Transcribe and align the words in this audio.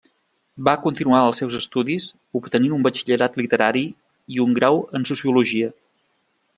Va 0.67 0.73
continuar 0.85 1.19
els 1.25 1.41
seus 1.43 1.57
estudis, 1.59 2.07
obtenint 2.41 2.75
un 2.79 2.87
batxillerat 2.89 3.39
literari 3.43 3.87
i 4.37 4.43
un 4.49 4.59
grau 4.61 4.85
en 5.01 5.11
sociologia. 5.13 5.75